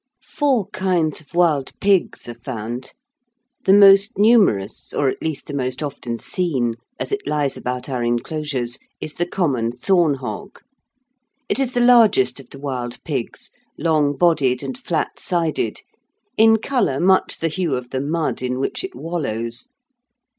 Four 0.25 0.65
kinds 0.69 1.21
of 1.21 1.35
wild 1.35 1.79
pigs 1.79 2.27
are 2.27 2.33
found. 2.33 2.93
The 3.65 3.73
most 3.73 4.17
numerous, 4.17 4.93
or 4.95 5.09
at 5.09 5.21
least 5.21 5.45
the 5.45 5.53
most 5.53 5.83
often 5.83 6.17
seen, 6.17 6.73
as 6.99 7.11
it 7.11 7.27
lies 7.27 7.55
about 7.55 7.87
our 7.87 8.03
enclosures, 8.03 8.79
is 8.99 9.13
the 9.13 9.27
common 9.27 9.73
thorn 9.73 10.15
hog. 10.15 10.57
It 11.47 11.59
is 11.59 11.73
the 11.73 11.81
largest 11.81 12.39
of 12.39 12.49
the 12.49 12.57
wild 12.59 12.97
pigs, 13.03 13.51
long 13.77 14.17
bodied 14.17 14.63
and 14.63 14.75
flat 14.75 15.19
sided, 15.19 15.81
in 16.35 16.57
colour 16.57 16.99
much 16.99 17.37
the 17.37 17.47
hue 17.47 17.75
of 17.75 17.91
the 17.91 18.01
mud 18.01 18.41
in 18.41 18.57
which 18.59 18.83
it 18.83 18.95
wallows. 18.95 19.69